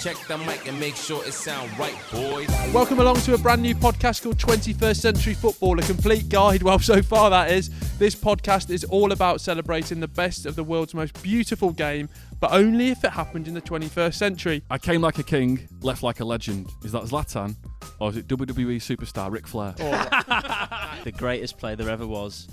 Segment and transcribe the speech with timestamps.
[0.00, 2.48] Check the mic and make sure it sound right, boys.
[2.72, 6.62] Welcome along to a brand new podcast called 21st Century Football, a complete guide.
[6.70, 7.68] Well, so far that is.
[7.98, 12.52] This podcast is all about celebrating the best of the world's most beautiful game, but
[12.52, 14.62] only if it happened in the 21st century.
[14.70, 16.70] I came like a king, left like a legend.
[16.82, 17.56] Is that Zlatan?
[17.98, 19.74] Or is it WWE superstar Ric Flair?
[21.04, 22.48] the greatest player there ever was.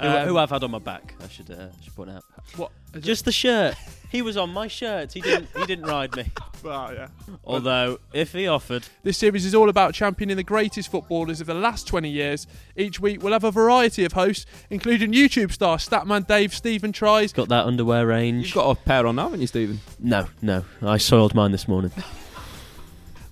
[0.00, 2.24] Who, Um, who I've had on my back, I should uh, should point out.
[2.56, 2.72] What?
[2.94, 3.74] is Just the shirt.
[4.10, 5.12] He was on my shirt.
[5.12, 5.48] He didn't.
[5.56, 6.30] He didn't ride me.
[6.92, 7.08] it- yeah.
[7.44, 11.54] Although, if he offered, This series is all about championing the greatest footballers of the
[11.54, 12.46] last 20 years.
[12.76, 17.32] Each week we'll have a variety of hosts, including YouTube star Statman Dave, Stephen Tries,
[17.32, 18.46] got that underwear range.
[18.46, 19.80] You've got a pair on now, haven't you, Stephen?
[19.98, 20.64] No, no.
[20.82, 21.90] I soiled mine this morning.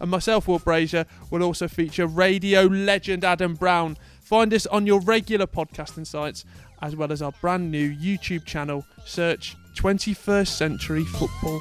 [0.01, 3.97] and myself, Will Brazier, will also feature radio legend Adam Brown.
[4.23, 6.45] Find us on your regular podcasting sites,
[6.83, 8.85] as well as our brand new YouTube channel.
[9.05, 11.61] Search 21st Century Football.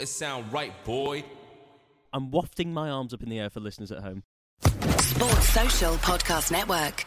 [0.00, 1.24] It sound right, boy.
[2.12, 4.22] I'm wafting my arms up in the air for listeners at home.
[4.98, 7.06] Sports Social Podcast Network.